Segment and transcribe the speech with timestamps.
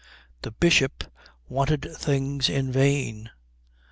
[0.41, 1.03] The Bishop
[1.47, 3.29] wanted things in vain.